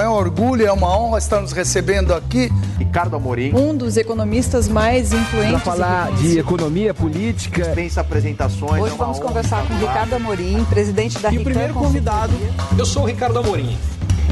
É 0.00 0.08
um 0.08 0.12
orgulho, 0.12 0.66
é 0.66 0.72
uma 0.72 0.98
honra 0.98 1.18
estar 1.18 1.40
nos 1.40 1.52
recebendo 1.52 2.12
aqui. 2.12 2.50
Ricardo 2.78 3.14
Amorim. 3.14 3.54
Um 3.54 3.76
dos 3.76 3.96
economistas 3.96 4.68
mais 4.68 5.12
influentes. 5.12 5.52
Para 5.52 5.60
falar 5.60 6.12
de 6.12 6.36
economia 6.36 6.92
política. 6.92 7.62
Dispensa 7.62 8.00
apresentações. 8.00 8.82
Hoje 8.82 8.96
vamos 8.96 9.20
conversar 9.20 9.66
com 9.68 9.74
Ricardo 9.74 10.14
Amorim, 10.14 10.64
presidente 10.64 11.18
da 11.20 11.32
E 11.32 11.38
o 11.38 11.44
primeiro 11.44 11.74
convidado, 11.74 12.32
eu 12.76 12.84
sou 12.84 13.04
o 13.04 13.06
Ricardo 13.06 13.38
Amorim. 13.38 13.78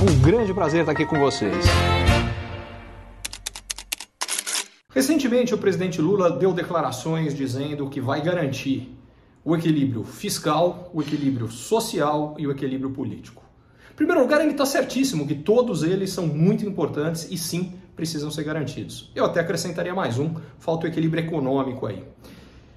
Um 0.03 0.21
grande 0.21 0.52
prazer 0.52 0.80
estar 0.80 0.93
aqui 0.93 1.06
com 1.06 1.18
vocês. 1.18 1.64
Recentemente, 4.92 5.54
o 5.54 5.58
presidente 5.58 6.00
Lula 6.00 6.30
deu 6.30 6.52
declarações 6.52 7.34
dizendo 7.34 7.88
que 7.88 8.00
vai 8.00 8.20
garantir 8.20 8.98
o 9.44 9.56
equilíbrio 9.56 10.02
fiscal, 10.02 10.90
o 10.92 11.00
equilíbrio 11.00 11.48
social 11.48 12.34
e 12.36 12.46
o 12.46 12.50
equilíbrio 12.50 12.90
político. 12.90 13.41
Em 13.93 13.95
primeiro 13.95 14.22
lugar, 14.22 14.40
ele 14.40 14.52
está 14.52 14.64
certíssimo 14.64 15.27
que 15.27 15.34
todos 15.34 15.82
eles 15.82 16.11
são 16.11 16.26
muito 16.26 16.67
importantes 16.67 17.29
e 17.30 17.36
sim 17.36 17.75
precisam 17.94 18.30
ser 18.30 18.43
garantidos. 18.43 19.11
Eu 19.14 19.26
até 19.26 19.40
acrescentaria 19.40 19.94
mais 19.94 20.18
um: 20.18 20.34
falta 20.58 20.86
o 20.86 20.89
equilíbrio 20.89 21.22
econômico 21.25 21.86
aí. 21.86 22.03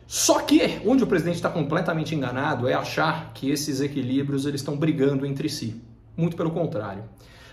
Só 0.06 0.42
que 0.42 0.80
onde 0.86 1.04
o 1.04 1.08
presidente 1.08 1.36
está 1.36 1.50
completamente 1.50 2.14
enganado 2.14 2.68
é 2.68 2.74
achar 2.74 3.32
que 3.34 3.50
esses 3.50 3.80
equilíbrios 3.82 4.46
eles 4.46 4.62
estão 4.62 4.76
brigando 4.76 5.26
entre 5.26 5.50
si. 5.50 5.82
Muito 6.18 6.36
pelo 6.36 6.52
contrário. 6.52 7.04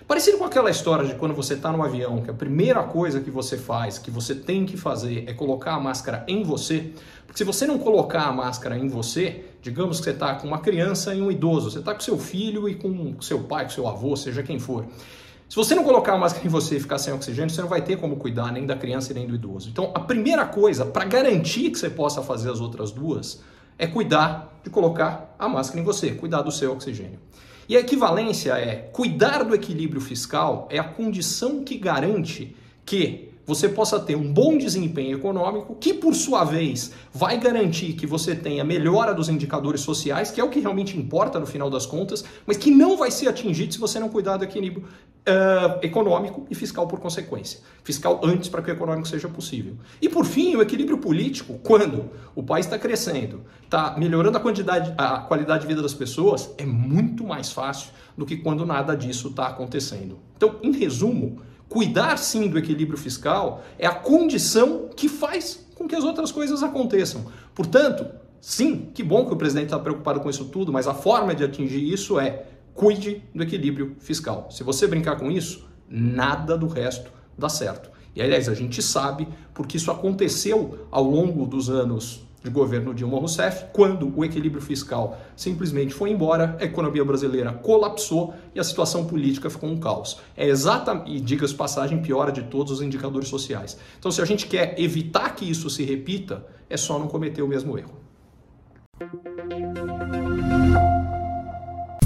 Parecido 0.07 0.39
com 0.39 0.45
aquela 0.45 0.71
história 0.71 1.07
de 1.07 1.15
quando 1.15 1.35
você 1.35 1.55
está 1.55 1.71
no 1.71 1.83
avião, 1.83 2.21
que 2.23 2.31
a 2.31 2.35
primeira 2.35 2.83
coisa 2.83 3.21
que 3.21 3.31
você 3.31 3.57
faz, 3.57 3.99
que 3.99 4.11
você 4.11 4.35
tem 4.35 4.67
que 4.67 4.77
fazer, 4.77 5.25
é 5.29 5.33
colocar 5.33 5.75
a 5.75 5.81
máscara 5.81 6.25
em 6.27 6.43
você. 6.43 6.93
Porque 7.27 7.39
se 7.39 7.45
você 7.45 7.67
não 7.67 7.79
colocar 7.79 8.25
a 8.25 8.33
máscara 8.33 8.77
em 8.77 8.89
você, 8.89 9.45
digamos 9.63 9.99
que 9.99 10.05
você 10.05 10.11
está 10.11 10.35
com 10.35 10.47
uma 10.47 10.59
criança 10.59 11.15
e 11.15 11.23
um 11.23 11.31
idoso, 11.31 11.71
você 11.71 11.79
está 11.79 11.95
com 11.95 12.01
seu 12.01 12.19
filho 12.19 12.69
e 12.69 12.75
com 12.75 13.21
seu 13.21 13.45
pai, 13.45 13.65
com 13.65 13.71
seu 13.71 13.87
avô, 13.87 14.17
seja 14.17 14.43
quem 14.43 14.59
for. 14.59 14.85
Se 15.49 15.57
você 15.57 15.75
não 15.75 15.85
colocar 15.85 16.15
a 16.15 16.19
máscara 16.19 16.47
em 16.47 16.51
você 16.51 16.77
e 16.77 16.81
ficar 16.81 16.99
sem 16.99 17.13
oxigênio, 17.13 17.51
você 17.51 17.61
não 17.61 17.69
vai 17.69 17.83
ter 17.83 17.97
como 17.97 18.17
cuidar 18.17 18.51
nem 18.51 18.67
da 18.67 18.75
criança 18.75 19.13
e 19.13 19.15
nem 19.15 19.27
do 19.27 19.35
idoso. 19.35 19.69
Então, 19.69 19.93
a 19.95 20.01
primeira 20.01 20.47
coisa, 20.47 20.85
para 20.85 21.05
garantir 21.05 21.71
que 21.71 21.79
você 21.79 21.91
possa 21.91 22.23
fazer 22.23 22.51
as 22.51 22.61
outras 22.61 22.91
duas, 22.91 23.43
é 23.79 23.87
cuidar 23.87 24.59
de 24.65 24.71
colocar 24.71 25.35
a 25.39 25.49
máscara 25.49 25.81
em 25.81 25.85
você, 25.85 26.13
cuidar 26.13 26.43
do 26.43 26.51
seu 26.51 26.73
oxigênio. 26.73 27.19
E 27.73 27.77
a 27.79 27.81
equivalência 27.81 28.53
é 28.53 28.77
cuidar 28.93 29.43
do 29.45 29.55
equilíbrio 29.55 29.99
fiscal 29.99 30.69
é 30.71 30.79
a 30.79 30.85
condição 30.85 31.65
que 31.65 31.79
garante 31.79 32.55
que 32.85 33.31
você 33.47 33.67
possa 33.67 33.99
ter 33.99 34.15
um 34.15 34.31
bom 34.31 34.59
desempenho 34.59 35.17
econômico, 35.17 35.75
que 35.77 35.95
por 35.95 36.15
sua 36.15 36.45
vez 36.45 36.93
vai 37.15 37.41
garantir 37.41 37.95
que 37.95 38.07
você 38.07 38.37
tenha 38.37 38.63
melhora 38.63 39.15
dos 39.15 39.31
indicadores 39.31 39.81
sociais, 39.81 40.31
que 40.31 40.39
é 40.39 40.45
o 40.45 40.51
que 40.51 40.61
realmente 40.61 40.99
importa 40.99 41.41
no 41.41 41.47
final 41.47 41.71
das 41.71 41.87
contas, 41.87 42.23
mas 42.45 42.59
que 42.59 42.71
não 42.71 42.95
vai 42.95 43.11
ser 43.11 43.27
atingido 43.27 43.73
se 43.73 43.81
você 43.81 43.99
não 43.99 44.11
cuidar 44.11 44.37
do 44.37 44.45
equilíbrio 44.45 44.87
uh, 45.27 45.79
econômico 45.83 46.47
e 46.51 46.55
fiscal 46.55 46.87
por 46.87 47.01
consequência. 47.01 47.61
Fiscal 47.85 48.21
antes 48.23 48.49
para 48.49 48.63
que 48.63 48.71
o 48.71 48.75
econômico 48.75 49.09
seja 49.09 49.29
possível. 49.29 49.77
E 50.01 50.09
por 50.09 50.25
fim, 50.25 50.57
o 50.57 50.63
equilíbrio 50.63 50.99
político, 50.99 51.59
quando 51.63 52.11
o 52.35 52.43
país 52.43 52.67
está 52.67 52.79
crescendo, 52.79 53.43
está 53.65 53.97
melhorando 53.97 54.37
a, 54.37 54.41
quantidade, 54.41 54.93
a 54.97 55.19
qualidade 55.19 55.63
de 55.63 55.69
vida 55.69 55.83
das 55.83 55.95
pessoas, 55.95 56.51
é 56.59 56.67
muito 56.67 57.25
mais 57.25 57.51
fácil 57.51 57.91
do 58.17 58.27
que 58.27 58.37
quando 58.37 58.67
nada 58.67 58.97
disso 58.97 59.29
está 59.29 59.47
acontecendo. 59.47 60.19
Então, 60.37 60.57
em 60.63 60.73
resumo, 60.73 61.41
cuidar 61.69 62.19
sim 62.19 62.49
do 62.49 62.59
equilíbrio 62.59 62.99
fiscal 62.99 63.63
é 63.79 63.87
a 63.87 63.95
condição 63.95 64.91
que 64.95 65.09
faz 65.09 65.67
com 65.75 65.89
que 65.89 65.95
as 65.95 66.05
outras 66.05 66.31
coisas 66.31 66.63
aconteçam. 66.63 67.27
Portanto, 67.55 68.07
sim, 68.41 68.91
que 68.93 69.03
bom 69.03 69.25
que 69.25 69.33
o 69.33 69.37
presidente 69.37 69.67
está 69.67 69.79
preocupado 69.79 70.21
com 70.21 70.29
isso 70.29 70.45
tudo, 70.47 70.73
mas 70.73 70.87
a 70.87 70.95
forma 70.95 71.35
de 71.35 71.45
atingir 71.45 71.91
isso 71.91 72.21
é 72.21 72.45
cuide 72.75 73.23
do 73.35 73.43
equilíbrio 73.43 73.97
fiscal. 73.99 74.49
Se 74.51 74.63
você 74.63 74.87
brincar 74.87 75.17
com 75.17 75.31
isso, 75.31 75.69
nada 75.89 76.57
do 76.57 76.67
resto 76.67 77.11
dá 77.37 77.49
certo. 77.49 77.91
E 78.15 78.21
aliás, 78.21 78.49
a 78.49 78.55
gente 78.55 78.83
sabe 78.83 79.27
porque 79.55 79.77
isso 79.77 79.91
aconteceu 79.91 80.87
ao 80.91 81.05
longo 81.05 81.47
dos 81.47 81.71
anos 81.71 82.27
de 82.43 82.51
governo 82.51 82.93
Dilma 82.93 83.19
Rousseff, 83.19 83.67
quando 83.73 84.13
o 84.17 84.25
equilíbrio 84.25 84.61
fiscal 84.61 85.19
simplesmente 85.37 85.95
foi 85.95 86.11
embora, 86.11 86.57
a 86.61 86.65
economia 86.65 87.05
brasileira 87.05 87.53
colapsou 87.53 88.35
e 88.55 88.59
a 88.59 88.65
situação 88.65 89.05
política 89.07 89.49
ficou 89.49 89.71
um 89.71 89.79
caos. 89.79 90.19
É 90.37 90.47
exatamente, 90.47 91.13
e 91.13 91.21
diga-se 91.21 91.55
passagem, 91.55 92.03
piora 92.03 92.33
de 92.33 92.43
todos 92.43 92.73
os 92.73 92.83
indicadores 92.83 93.29
sociais. 93.29 93.79
Então, 93.99 94.11
se 94.11 94.21
a 94.21 94.25
gente 94.25 94.47
quer 94.47 94.75
evitar 94.79 95.35
que 95.37 95.49
isso 95.49 95.71
se 95.71 95.85
repita, 95.85 96.45
é 96.69 96.77
só 96.77 96.99
não 96.99 97.07
cometer 97.07 97.43
o 97.43 97.49
mesmo 97.49 97.79
erro. 97.79 98.03